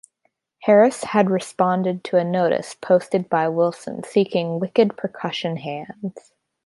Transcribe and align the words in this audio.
Harris 0.63 1.03
had 1.03 1.29
responded 1.29 2.03
to 2.05 2.17
a 2.17 2.23
notice 2.23 2.73
posted 2.73 3.29
by 3.29 3.47
Wilson 3.47 4.03
seeking 4.03 4.59
wicked 4.59 4.97
percussion 4.97 5.57
hands. 5.57 6.33